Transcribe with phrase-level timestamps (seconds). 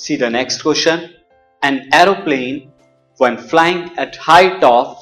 [0.00, 1.14] See the next question.
[1.62, 2.72] An aeroplane,
[3.18, 4.96] when flying at height of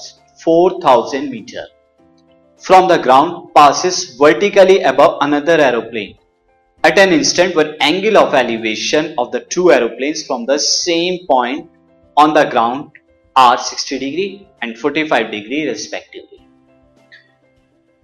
[0.45, 1.67] 4000 meter
[2.59, 6.17] from the ground, passes vertically above another aeroplane
[6.85, 11.71] at an instant when angle of elevation of the two aeroplanes from the same point
[12.17, 12.91] on the ground
[13.37, 16.41] are 60 degree and 45 degree respectively.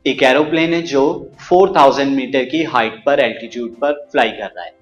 [0.07, 1.03] एक aeroplane है जो
[1.49, 4.73] 4000 metre की height पर altitude पर fly कर रहा है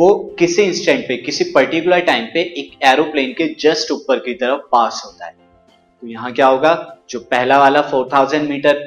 [0.00, 4.60] वो किसी इंस्टेंट पे, किसी पर्टिकुलर टाइम पे एक एरोप्लेन के जस्ट ऊपर की तरफ़
[4.72, 7.02] पास होता है। तो यहाँ क्या होगा?
[7.10, 8.78] जो पहला वाला 4000 मीटर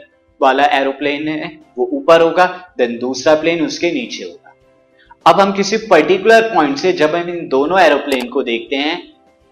[0.42, 2.46] वाला एरोप्लेन है, वो ऊपर होगा
[2.78, 4.54] देन दूसरा प्लेन उसके नीचे होगा।
[5.26, 9.02] अब हम किसी पर्टिकुलर पॉइंट से जब हम इन दोनों एरोप्लेन को देखते हैं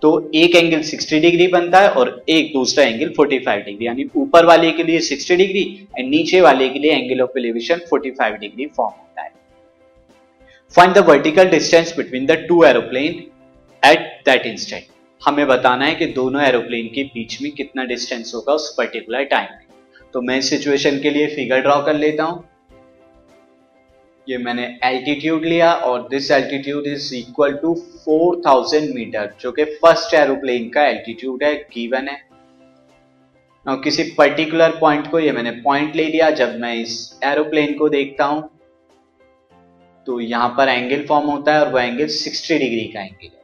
[0.01, 4.45] तो एक एंगल 60 डिग्री बनता है और एक दूसरा एंगल 45 डिग्री यानी ऊपर
[4.45, 5.63] वाले के लिए 60 डिग्री
[5.97, 9.29] एंड नीचे वाले के लिए angle of elevation 45 degree form होता है।
[10.75, 13.15] Find the vertical distance between the two aeroplane
[13.83, 14.83] at that instant
[15.21, 19.47] हमें बताना है कि दोनों एरोप्लेन के बीच में कितना डिस्टेंस होगा उस पर्टिकुलर टाइम
[19.51, 19.65] में।
[20.13, 22.43] तो मैं इस सिचुएशन के लिए फिगर ड्रॉ कर लेता हूँ।
[24.27, 27.73] ये मैंने एल्टीट्यूड लिया और this altitude is equal to
[28.07, 32.17] 4000 metre जो कि फ़र्स्ट एरोप्लेन का एल्टीट्यूड है गिवन है।
[33.65, 37.89] ना किसी पर्टिकुलर पॉइंट को ये मैंने पॉइंट ले लिया, जब मैं इस एरोप्लेन को
[37.89, 38.49] देखता हूँ।
[40.07, 43.39] तो यहाँ पर एंगल फॉर्म होता है और वो एंगल 60 डिग्री का एंगल है।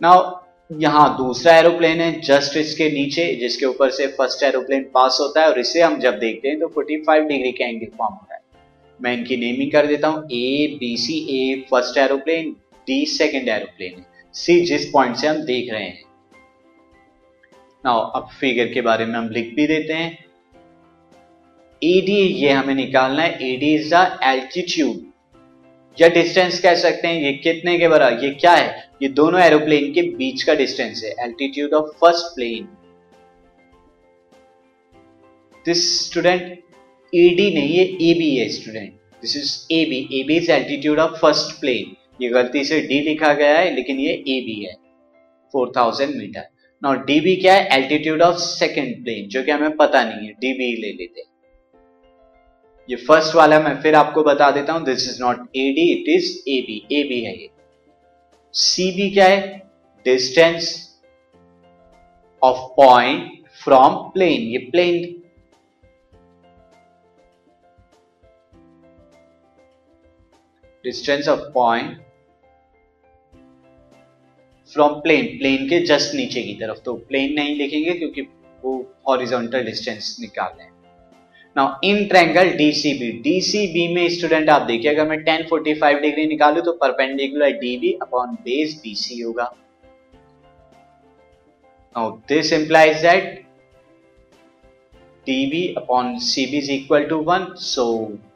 [0.00, 0.32] नाउ
[0.70, 5.48] यहाँ दूसरा एरोप्लेन है जस्ट इसके नीचे, जिसके ऊपर से फ़र्स्ट एरोप्लेन पास होता है
[5.48, 8.40] और इसे हम जब देखते हैं तो 45 डिग्री का एंगल फॉर्म होता है।
[9.00, 12.50] मैं इनकी नेमिंग कर देता हूँ। A B C A first aeroplane
[12.86, 16.02] D second aeroplane C जिस पॉइंट से हम देख रहे हैं।
[17.84, 20.12] नाउ अब फिगर के बारे में हम लिख भी देते हैं।
[21.84, 23.38] एडी ये हमें निकालना है.
[23.44, 25.02] एडी इज़ द एल्टीट्यूड
[25.98, 27.20] या डिस्टेंस कह सकते हैं.
[27.22, 28.24] ये कितने के बराबर?
[28.24, 28.68] ये क्या है?
[29.02, 31.10] ये दोनों एरोप्लेन के बीच का डिस्टेंस है.
[31.24, 32.68] Altitude of first plane
[35.66, 36.42] this student
[37.12, 40.98] AD नहीं है ए बी है student this is A B A B is altitude
[40.98, 44.74] of first plane ये गलती से डी लिखा गया है, लेकिन ये ए बी है.
[45.54, 46.48] 4000 मीटर
[46.82, 47.68] नाउ डी बी क्या है?
[47.72, 50.32] एल्टीट्यूड ऑफ़ सेकेंड प्लेन जो कि हमें पता नहीं है.
[50.32, 51.28] डी बी ले लेते हैं.
[52.88, 56.08] ये फ़र्स्ट वाला मैं फिर आपको बता देता हूँ this is not A D it
[56.16, 57.48] is A B A B है ये।
[58.54, 59.58] सी बी क्या है?
[60.06, 60.66] Distance
[62.42, 65.02] of point from plane ये plane
[70.84, 71.98] distance of point
[74.72, 78.22] from plane plane के जस्ट नीचे की तरफ़। तो प्लेन नहीं लिखेंगे क्योंकि
[78.62, 78.76] वो
[79.08, 80.73] हॉरिजॉन्टल डिस्टेंस निकाल रहे हैं।
[81.56, 86.72] Now in triangle DCB DCB में स्टूडेंट आप देखिए, अगर मैं 1045 डिग्री निकालू तो
[86.72, 89.44] perpendicular DB upon base BC होगा।
[91.96, 93.42] Now this implies that
[95.26, 97.84] db upon cb is equal to 1 so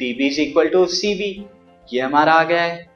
[0.02, 1.26] db is equal to cb
[1.88, 2.86] ये हमारा आ गया है।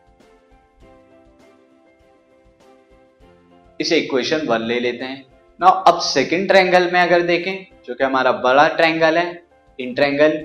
[3.80, 5.24] इसे इक्वेशन वन ले लेते हैं।
[5.60, 9.41] ना अब सेकंड ट्रायंगल में अगर देखें, जो कि हमारा बड़ा ट्रायंगल है
[9.78, 10.44] इन ट्रायंगल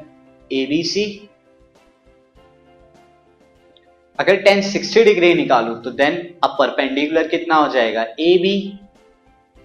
[0.51, 1.05] एबीसी
[4.19, 8.03] अगर टेन सिक्सटी डिग्री निकालू तो देन अब परपेंडिकुलर कितना हो जाएगा?
[8.19, 8.79] ए बी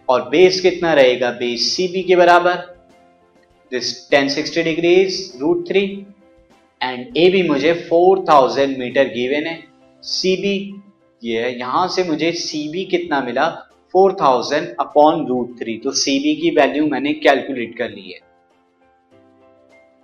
[0.09, 1.31] और बेस कितना रहेगा?
[1.33, 2.57] बेस सी बी के बराबर।
[3.73, 5.85] This tan sixty degree is root three
[6.81, 9.59] and A B मुझे 4000 मीटर गिवेन है।
[10.03, 10.55] सी बी
[11.23, 13.47] ये है, यहाँ से मुझे सी बी कितना मिला?
[13.95, 18.19] 4000 अपॉन रूट थ्री तो सी बी की वैल्यू मैंने कैलकुलेट कर ली है।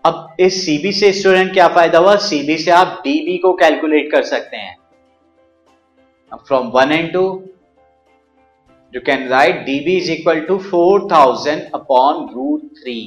[0.04, 2.14] अब इस सीबी से स्टूडेंट क्या फ़ायदा हुआ?
[2.16, 4.76] सीबी से आप डीबी को कैलकुलेट कर सकते हैं।
[6.48, 7.22] From one and two
[8.92, 13.00] you can write DB is equal to four thousand upon root three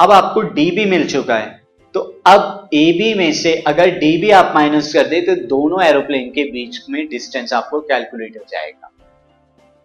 [0.00, 1.58] अब आपको डीबी मिल चुका है।
[1.94, 6.30] तो अब ए बी में से अगर डीबी आप माइनस कर दे तो दोनों एरोप्लेन
[6.30, 8.90] के बीच में डिस्टेंस आपको कैलकुलेट हो जाएगा।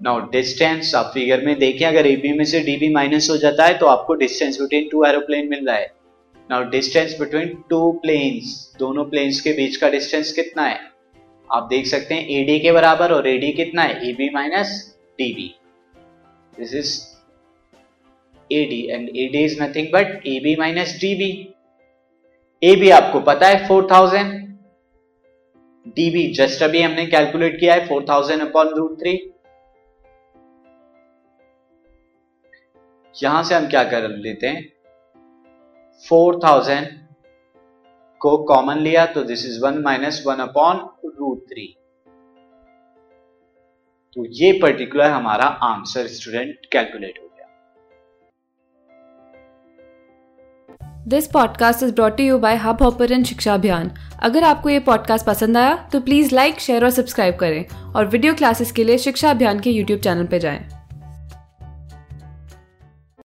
[0.02, 3.66] नाउ डिस्टेंस आप फिगर में देखें, अगर ए बी में से डीबी माइनस हो जाता
[3.66, 5.92] है तो आपको डिस्टेंस बिटवीन टू एरोप्लेन मिल रहा है।
[6.50, 10.80] Now distance between two planes दोनों प्लेन्स के बीच का डिस्टेंस कितना है?
[11.50, 14.10] आप देख सकते हैं एडी के बराबर और एडी कितना है?
[14.10, 14.70] A B minus
[15.20, 15.54] D B
[16.60, 16.98] this is
[18.52, 21.28] AD and AD is nothing but AB minus DB.
[22.62, 24.28] AB आपको पता है 4000
[25.96, 29.14] DB जस्ट अभी हमने कैलकुलेट किया है 4000 अपॉन रूट थ्री
[33.24, 34.64] यहाँ से हम क्या कर लेते हैं?
[36.04, 36.86] 4000
[38.22, 41.66] को कॉमन लिया तो this is one minus one upon root three
[44.16, 47.48] तो ये पर्टिकुलर हमारा आंसर स्टूडेंट कैलकुलेट हो गया।
[51.08, 53.92] This podcast is brought you by Hubhopper Shiksha Abhiyan
[54.24, 58.34] अगर आपको ये पॉडकास्ट पसंद आया तो प्लीज़ लाइक शेयर और सब्सक्राइब करें। और वीडियो
[58.34, 60.75] क्लासेस के लिए शिक्षा अभियान के यूट्यूब चैनल पर जाएँ।